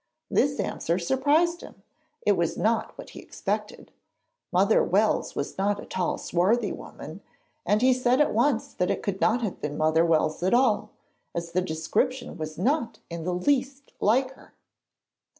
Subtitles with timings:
[0.31, 1.83] This answer surprised him;
[2.25, 3.91] it was not what he expected.
[4.51, 7.21] Mother Wells was not a tall, swarthy woman,
[7.67, 10.89] and he said at once that it could not have been Mother Wells at all,
[11.35, 14.53] as the description was not in the least like her.